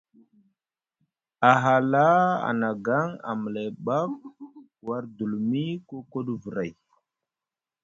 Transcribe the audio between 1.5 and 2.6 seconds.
hala a